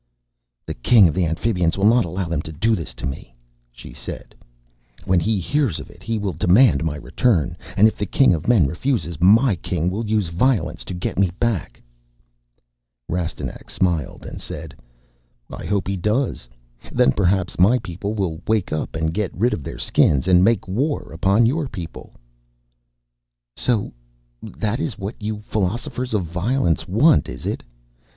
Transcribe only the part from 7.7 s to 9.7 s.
And if the King of Men refuses, my